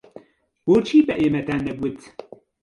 [0.65, 1.99] بۆچی بە ئێمەتان نەگوت؟